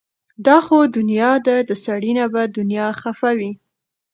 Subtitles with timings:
[0.45, 3.51] دا خو دنيا ده د سړي نه به دنيا خفه وي